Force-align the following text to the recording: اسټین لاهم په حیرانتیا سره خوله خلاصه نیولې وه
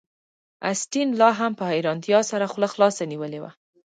اسټین 0.71 1.09
لاهم 1.21 1.51
په 1.59 1.63
حیرانتیا 1.71 2.19
سره 2.31 2.45
خوله 2.51 2.67
خلاصه 2.73 3.03
نیولې 3.11 3.39
وه 3.41 3.51